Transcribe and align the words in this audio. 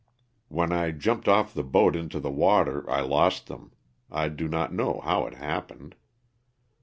When 0.47 0.71
I 0.71 0.89
jumped 0.89 1.27
off 1.27 1.53
the 1.53 1.63
boat 1.63 1.95
into 1.95 2.19
the 2.19 2.31
water 2.31 2.89
I 2.89 3.01
lost 3.01 3.45
them, 3.45 3.71
I 4.09 4.29
do 4.29 4.47
not 4.47 4.73
know 4.73 4.99
how 5.01 5.27
it 5.27 5.35
happened. 5.35 5.93